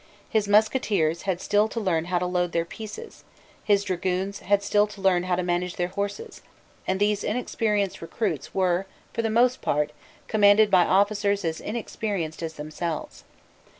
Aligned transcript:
His 0.27 0.47
musketeers 0.47 1.21
had 1.29 1.39
still 1.39 1.67
to 1.67 1.79
learn 1.79 2.05
how 2.05 2.17
to 2.17 2.25
load 2.25 2.53
their 2.53 2.65
pieces: 2.65 3.23
his 3.63 3.83
dragoons 3.83 4.39
had 4.39 4.63
still 4.63 4.87
to 4.87 4.99
learn 4.99 5.25
how 5.25 5.35
to 5.35 5.43
manage 5.43 5.75
their 5.75 5.89
horses; 5.89 6.41
and 6.87 6.99
these 6.99 7.23
inexperienced 7.23 8.01
recruits 8.01 8.51
were 8.51 8.87
for 9.13 9.21
the 9.21 9.29
most 9.29 9.61
part 9.61 9.91
commanded 10.27 10.71
by 10.71 10.85
officers 10.85 11.45
as 11.45 11.61
inexperienced 11.61 12.41
as 12.41 12.53
themselves. 12.53 13.25